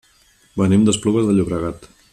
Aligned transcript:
Venim 0.61 0.87
d'Esplugues 0.87 1.29
de 1.29 1.37
Llobregat. 1.37 1.91